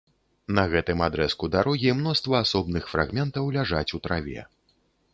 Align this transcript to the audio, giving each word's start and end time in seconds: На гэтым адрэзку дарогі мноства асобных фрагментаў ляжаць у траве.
На 0.59 0.63
гэтым 0.71 1.03
адрэзку 1.07 1.51
дарогі 1.57 1.93
мноства 2.01 2.35
асобных 2.49 2.83
фрагментаў 2.97 3.55
ляжаць 3.61 3.89
у 3.99 4.05
траве. 4.09 4.41